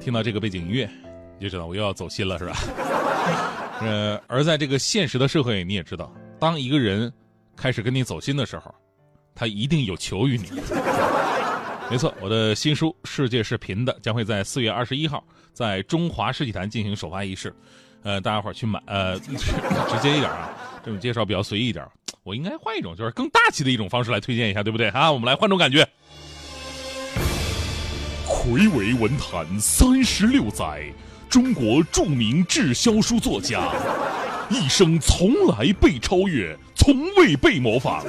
[0.00, 0.90] 听到这个背景音乐，
[1.38, 2.56] 你就知道我又要走心了，是吧？
[3.80, 7.12] 呃，而在这个现实的社会，你也知道，当一个人
[7.56, 8.74] 开始跟你走心的时候，
[9.34, 10.50] 他一定有求于你。
[11.90, 17.54] 没错，我的新书《世界是平的》将会在四月二十一号在中华世纪坛进行首发仪式。
[18.02, 20.50] 呃，大家伙去买，呃， 直接一点啊，
[20.84, 21.86] 这种介绍比较随意一点。
[22.22, 25.10] 我应该换一种，就是更大气的一种方式来推荐一下，对不对啊？
[25.10, 25.86] 我们来换种感觉。
[28.50, 30.82] 魁违文坛三十六载，
[31.28, 33.72] 中国著名滞销书作家，
[34.48, 38.04] 一生从来被超越，从未被模仿。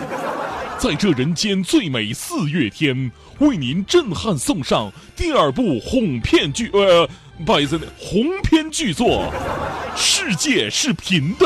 [0.80, 7.08] 在这人间最美四月天，为您震撼送上第二部哄骗剧，呃，
[7.46, 9.32] 不好意思，红篇巨作
[9.96, 11.46] 《世界是平的》，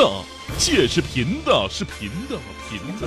[0.56, 2.38] 界是平的，是平的，
[2.70, 3.06] 平的。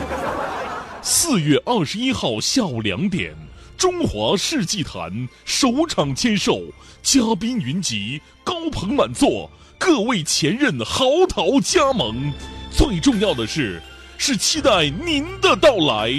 [1.02, 3.34] 四月二十一号下午两点，
[3.80, 6.64] 中华世纪坛首场签售，
[7.02, 12.30] 嘉宾云集，高朋满座，各位前任嚎啕加盟。
[12.70, 13.82] 最重要的是，
[14.18, 16.12] 是期待您的到来，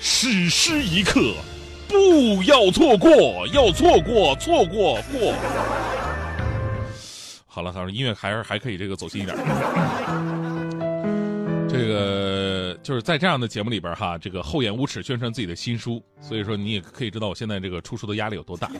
[0.00, 1.32] 史诗一刻，
[1.86, 5.32] 不要错过，要错过，错过过。
[7.46, 9.36] 好了，好了，音乐还是还可以，这个走心一点。
[11.78, 18.70] 这个就是在这样的节目里边哈，这个厚颜无耻宣传自己的新书，所以说你也可以知道我现在这个出书的压力有多大。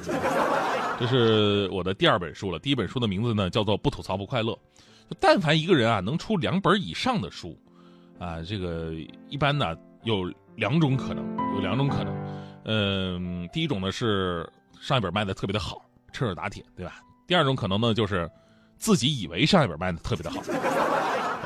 [0.99, 4.53] 这是我的第二本书了，第一本书的名字呢叫做《不吐槽不快乐》。
[5.09, 7.57] 就但凡一个人啊能出两本以上的书，
[8.19, 8.93] 啊，这个
[9.29, 10.25] 一般呢有
[10.57, 11.25] 两种可能，
[11.55, 12.17] 有两种可能。
[12.65, 14.49] 嗯，第一种呢是
[14.81, 15.81] 上一本卖的特别的好，
[16.13, 17.01] 趁热打铁，对吧？
[17.27, 18.29] 第二种可能呢就是
[18.79, 20.43] 自己以为上一本卖的特别的好。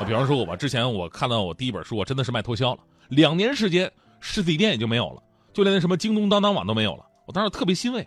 [0.05, 2.79] 比方说我，之前我看到我第一本书，我真的是卖脱销了，
[3.09, 5.21] 两年时间实体店也就没有了，
[5.53, 7.05] 就连那什么京东、当当网都没有了。
[7.25, 8.01] 我当时特别欣慰，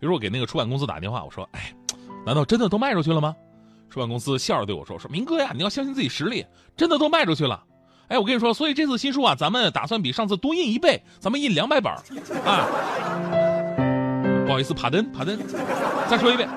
[0.00, 1.72] 于是我给那个出版公司打电话，我说：“哎，
[2.24, 3.34] 难道真的都卖出去了吗？”
[3.90, 6.44] 出版公司笑着对我说：“说明哥呀，你要相信自己实力，
[6.76, 7.64] 真的都卖出去了。
[8.08, 12.66] 哎，我跟你说，所以这次新书啊，咱们打算比上次多印一倍，咱们印两百本啊。
[14.46, 15.38] 不好意思，帕登，帕登，
[16.08, 16.48] 再说一遍，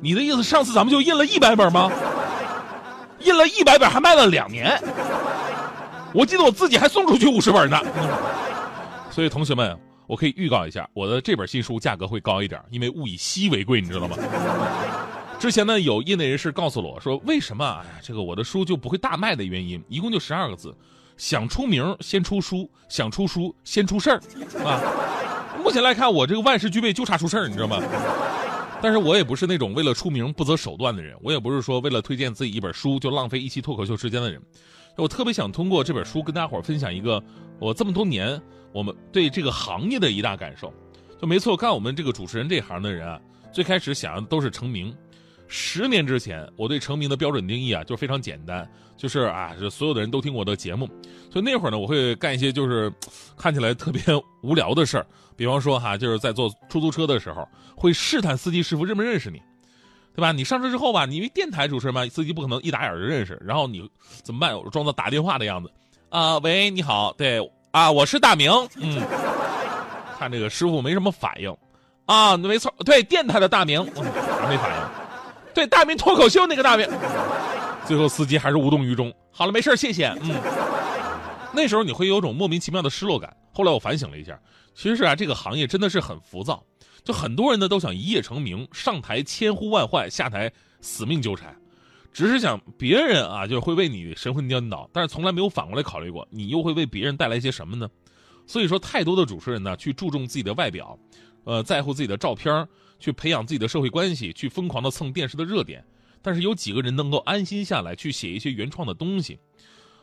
[0.00, 1.90] 你的意思上次咱们就印了一百本吗？
[3.26, 4.80] 印了一百本还卖了两年，
[6.14, 7.78] 我记得我自己还送出去五十本呢。
[9.10, 9.76] 所以同学们，
[10.06, 14.16] 我可以预告一下，我的这本新书价格会高一点，因为物以稀为贵，你知道吗？
[15.38, 20.74] 之前呢，有业内人士告诉了我说，为什么哎呀，这个我的书就不会大卖的原因，一共就十二个字：
[21.16, 24.20] 想出名先出书，想出书先出事儿
[24.64, 24.80] 啊。
[25.62, 27.82] 目前来看，我这个万事俱备，就差出事儿，你知道吗？
[28.82, 34.40] 但是我也不是那种为了出名不择手段的人，我也不是说为了推荐自己一本书就浪费一期脱口秀时间的人。
[34.96, 37.22] 我特别想通过这本书跟大家伙分享一个
[37.58, 38.40] 我这么多年
[38.72, 40.72] 我们对这个行业的一大感受。
[41.20, 43.20] 就没错，干我们这个主持人这行的人啊，
[43.52, 44.94] 最开始想的都是成名。
[45.48, 50.86] 十年之前，我对成名的标准定义啊，就非常简单，就是啊，这所有的人都听我的节目，
[51.30, 52.92] 所以那会儿呢，我会干一些就是
[53.36, 54.02] 看起来特别
[54.42, 55.06] 无聊的事儿，
[55.36, 59.40] 比方说哈，就是在坐出租车的时候，会试探司机师傅认不认识你，
[60.14, 60.32] 对吧？
[60.32, 63.88] 你上车之后吧，你因为电台主持人嘛，司机不可能一打眼就认识，然后你
[64.24, 64.56] 怎么办？
[64.56, 65.70] 我装作打电话的样子，
[66.08, 67.38] 啊，喂，你好，对，
[67.70, 69.00] 啊，我是大明，嗯，
[70.18, 71.54] 看这个师傅没什么反应，
[72.06, 75.05] 啊，没错，对，电台的大明，还没反应。
[75.56, 76.86] 对大明脱口秀那个大明，
[77.86, 79.10] 最后司机还是无动于衷。
[79.30, 80.08] 好了，没事谢谢。
[80.20, 80.34] 嗯，
[81.54, 83.34] 那时候你会有种莫名其妙的失落感。
[83.54, 84.38] 后来我反省了一下，
[84.74, 86.62] 其实啊，这个行业真的是很浮躁，
[87.02, 91.56] 就很多人呢都想一夜成名，上台千呼万唤，下台死命纠缠，
[92.12, 97.88] 只是想别人啊就会为你神魂颠倒，但是从来没有反过来考虑过，你又会为别人带来些什么呢？
[98.46, 100.98] 所以说，太多的主持人呢去注重自己的外表，
[101.46, 105.82] 呃，在乎自己的照片去培养自己的社会关系，去疯狂的蹭电视的热点，
[106.20, 109.38] 但是有几个人能够安心下来去写一些原创的东西？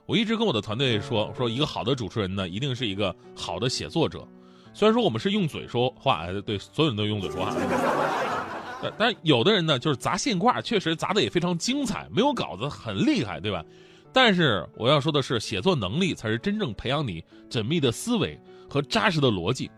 [0.06, 4.28] 我一直跟我的团队说，说一个好的主持人呢，一定是一个好的写作者。
[4.74, 7.54] 虽然说我们是用嘴说话，对所有人都用嘴说话，
[8.81, 13.63] 但但有的人呢，就是砸现挂，确实砸的也非常精彩，没有稿子很厉害，对吧？
[14.12, 19.69] 但是我要说的是，写作能力才是真正培养你缜密的思维和扎实的逻辑。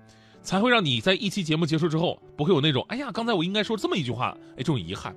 [0.45, 5.13] 才会让你在一期节目结束之后，不会有那种“哎呀，刚才我应该说这么一句话”哎，这种遗憾。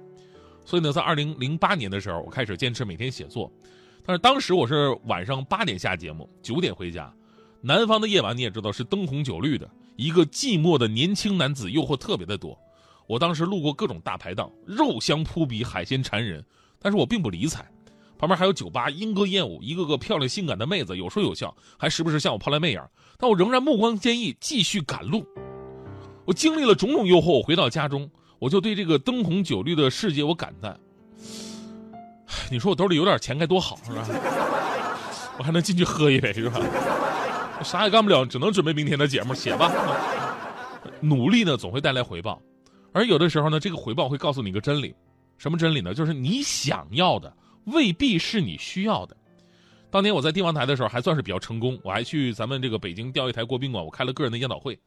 [0.64, 3.52] 所以呢，在二零零八年的时候，我开始坚持每天写作。
[4.04, 7.12] 但是当时我是晚上八点下节目， 九点回家。
[7.60, 12.58] 南方的夜晚你也知道是灯红酒绿的，一个寂寞的年轻男子诱惑特别的多。
[13.06, 16.44] 我当时路过各种大排档，肉香扑鼻，海鲜馋人，
[16.78, 17.66] 但是我并不理睬。
[18.18, 22.82] 旁边还有酒吧，莺歌燕舞，一个个漂亮性感的妹子，有说有笑，还时不时向我抛来媚眼。
[23.16, 25.24] 但我仍然目光坚毅，继续赶路。
[26.24, 28.10] 我经历了种种诱惑，我回到家中，
[28.40, 30.78] 我就对这个灯红酒绿的世界我感叹：
[32.50, 34.04] 你说我兜里有点钱该多好，是吧？
[35.38, 36.60] 我还能进去喝一杯，是吧？
[37.62, 39.72] 啥也干不了，只能准备明天的节目写吧。
[41.00, 42.42] 努力呢，总会带来回报，
[42.92, 44.94] 而有的时候呢，这个回报会告诉你一个真理，
[45.38, 45.94] 什么真理呢？
[45.94, 47.32] 就是你想要的
[47.72, 49.16] 未必是你需要的。
[49.90, 54.78] 当年我在帝王台的时候还算是比较成功，我还去咱们这个北京钓鱼台国宾馆，我开了个人的研讨会。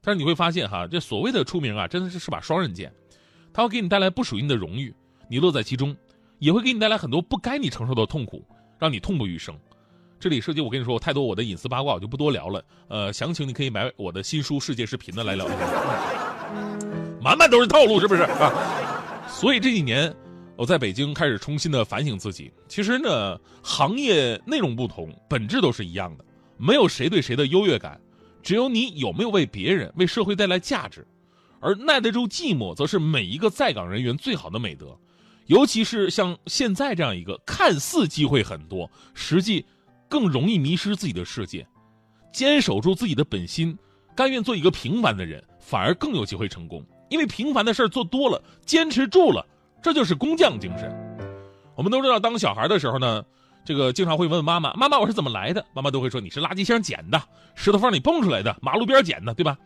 [0.00, 2.92] 但是你会发现哈，这所谓的出名啊，真的是是把双刃剑，
[3.52, 4.94] 它会给你带来不属于你的荣誉，
[5.28, 5.94] 你乐在其中，
[6.38, 8.44] 也会给你带来很多不该你承受的痛苦，
[8.78, 9.54] 让你痛不欲生。
[10.18, 12.64] 这里涉及我跟你说，我太多我的隐私八卦，我就不多聊了。
[12.88, 15.56] 呃，详情你可以买我的新书《世界视频》的来聊一下。
[17.20, 18.52] 满满都是套路，是不是啊？
[19.28, 20.14] 所以这几年
[20.56, 22.50] 我在北京开始重新的反省自己。
[22.66, 26.24] 其实呢，行业内容不同，本质都是一样的，
[26.56, 28.00] 没有谁对谁的优越感，
[28.42, 31.06] 只有你有没有为别人、为社会带来价值。
[31.60, 34.98] 而耐得住寂寞，则是每一个在岗人员最好的美德。
[35.46, 39.64] 尤其是像现在这样一个看似机会很多，实际。
[40.08, 41.66] 更容易迷失自己的世界，
[42.32, 43.76] 坚守住自己的本心，
[44.14, 46.80] 甘愿做一个平凡的人，反而更有机会成功。
[47.10, 49.44] 因为平凡的事做多了，坚持住了，
[49.86, 50.92] 这就是工匠精神。
[51.76, 53.22] 我们都知道，当小孩的时候呢，
[53.64, 57.22] 这个经常会问妈妈：“妈妈，我是怎么来的？”妈妈都会说：“你是垃圾箱捡的，
[57.54, 59.56] 石头缝里蹦出来的，马路边捡的，对吧？”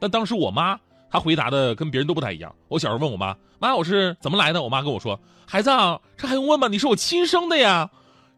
[0.00, 0.80] 但当时我妈
[1.10, 2.54] 她回答的跟别人都不太一样。
[2.68, 6.68] 我小时候问我妈：“妈，我是怎么来的？”我妈跟我说：“孩子，啊，这还用问吗？
[6.68, 7.90] 你是我亲生的呀。”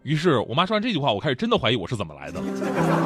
[0.02, 2.42] 于是我妈说完这句话，我开始真的怀疑我是怎么来的。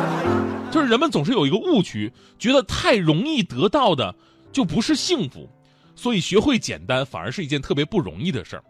[0.73, 4.15] 就是人们总是有一个误区，觉得太容易得到的
[4.51, 5.47] 就不是幸福，
[5.95, 8.65] 所以学会简单反而是一件特别不容易的事儿。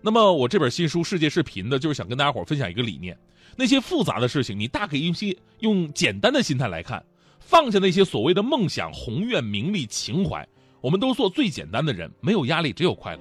[0.00, 3.16] 那么我这本新书《世界视频》的，就是想跟大家伙分享一个理念：
[3.56, 7.04] 那些复杂的事情，你大可以用些用简单的心态来看，
[7.40, 10.46] 放下那些所谓的梦想、宏愿、名利、情怀，
[10.80, 13.20] 我们都做最简单的人，没有压力，只有快乐。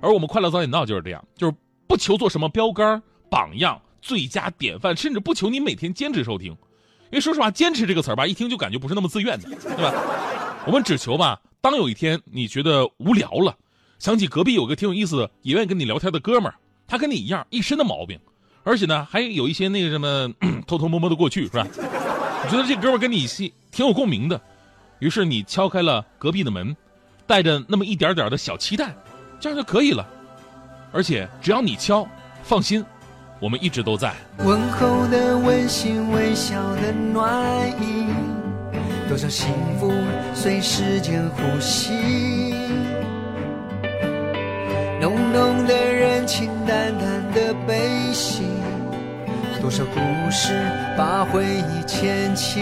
[0.00, 1.54] 而我们快乐早点到就是这样，就是
[1.86, 3.02] 不求做什么标杆。
[3.30, 9.92] 榜样、最佳典范，甚至不求你每天坚持收听，因为说实话，“坚持”这个词儿吧，一听就感觉不是那么自愿的，对吧？
[10.66, 13.56] 我们只求吧，当有一天你觉得无聊了，
[13.98, 16.54] 想起隔壁有个挺有意思的、也愿意跟你聊天的哥们儿，
[16.86, 18.20] 他跟你一样一身的毛病，
[18.64, 20.30] 而且呢，还有一些那个什么
[20.68, 21.66] 偷偷摸摸的过去，是吧？
[22.44, 24.38] 你觉得这哥们儿跟你挺挺有共鸣的，
[24.98, 26.76] 于是你敲开了隔壁的门，
[27.26, 28.94] 带着那么一点点的小期待，
[29.40, 30.06] 这样就可以了。
[30.92, 32.06] 而且只要你敲，
[32.42, 32.84] 放心。
[33.40, 34.14] 我们一直都在。
[34.40, 38.06] 问候的温馨，微笑的暖意，
[39.14, 39.46] 多少幸
[39.78, 39.92] 福
[40.34, 42.52] 随时间呼吸。
[45.00, 47.78] 浓浓的人情，淡淡的悲
[48.12, 48.42] 喜，
[49.60, 50.00] 多少故
[50.32, 50.52] 事
[50.98, 52.60] 把回忆牵起。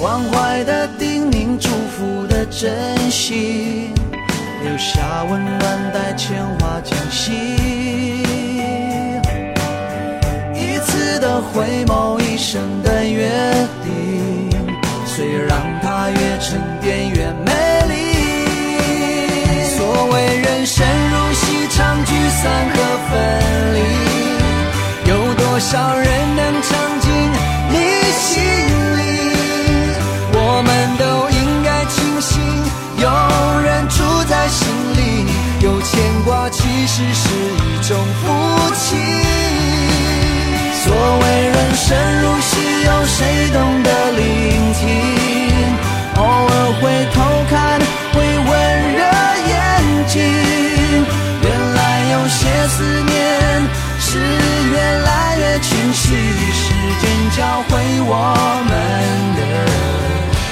[0.00, 3.90] 关怀的叮咛，祝福的珍惜。
[4.64, 7.30] 留下温暖，带牵挂惊喜。
[10.54, 11.99] 一次的回眸，
[16.82, 17.52] 越沉淀越美
[17.88, 17.94] 丽。
[19.76, 22.76] 所谓人生如戏，场聚散和
[23.10, 23.14] 分
[23.74, 23.78] 离，
[25.10, 26.06] 有多少人
[26.36, 26.70] 能唱
[27.00, 27.10] 进
[27.70, 27.76] 你
[28.18, 28.42] 心
[28.98, 29.00] 里？
[30.32, 30.68] 我们
[30.98, 32.40] 都应该庆幸，
[32.98, 33.08] 有
[33.62, 34.48] 人住在。
[34.48, 34.98] 心里
[35.60, 38.26] 有牵挂，其实是一种福
[38.74, 38.96] 气。
[40.82, 41.86] 所谓人生
[42.20, 44.09] 如戏，有谁懂得
[54.12, 56.02] 是越来越清晰。
[56.50, 57.04] 时间
[57.36, 57.70] 教会
[58.08, 58.12] 我
[58.68, 58.72] 们
[59.36, 59.40] 的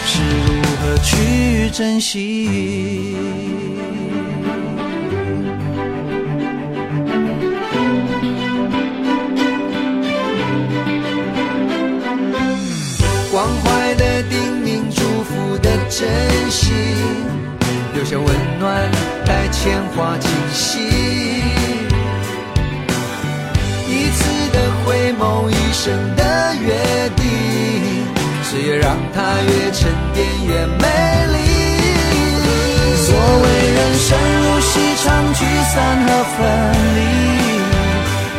[0.07, 0.13] 是
[0.47, 3.17] 如何去珍惜。
[15.91, 16.07] 珍
[16.49, 16.71] 惜，
[17.93, 18.27] 留下温
[18.61, 18.89] 暖，
[19.25, 21.18] 带牵挂惊喜。
[25.89, 27.25] 生的约定，
[28.43, 30.85] 岁月让它越沉淀越美
[31.33, 31.39] 丽。
[33.07, 34.09] 所谓人生
[34.43, 35.09] 如戏，唱。
[35.33, 36.39] 聚散和分
[36.97, 37.01] 离，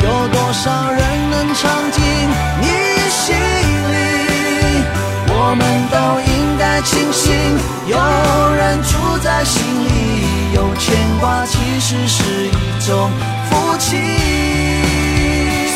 [0.04, 2.00] 有多少人能唱进
[2.60, 2.66] 你
[3.10, 3.94] 心里？
[5.26, 5.96] 我们都
[6.30, 7.26] 应该庆幸，
[7.88, 7.96] 有
[8.54, 9.88] 人住在心里，
[10.54, 13.10] 有牵挂其实是一种
[13.50, 14.49] 福气。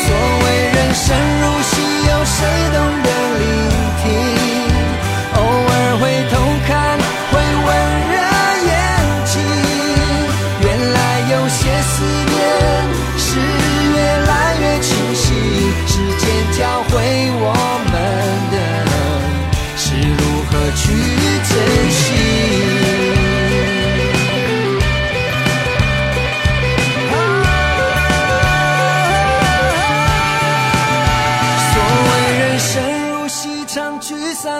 [0.05, 3.04] 所谓人生如戏，有谁懂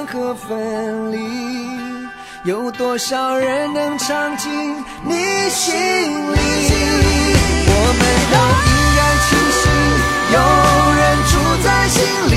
[0.08, 1.18] 和分离，
[2.44, 4.52] 有多少人能唱进
[5.04, 5.14] 你
[5.50, 6.38] 心里？
[7.68, 8.36] 我们都
[8.70, 9.28] 应该庆
[9.62, 9.64] 幸，
[10.32, 10.38] 有
[10.96, 11.34] 人住
[11.64, 11.98] 在心
[12.32, 12.34] 里，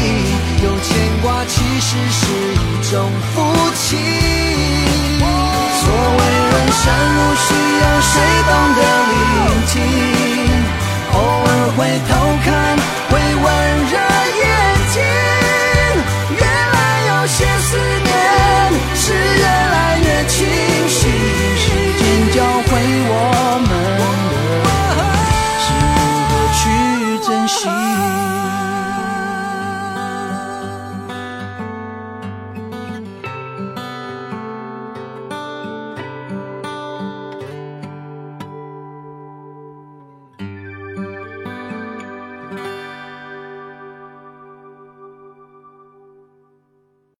[0.65, 0.89] 有牵
[1.23, 2.21] 挂其实是
[2.55, 2.95] 一种
[3.35, 3.37] 福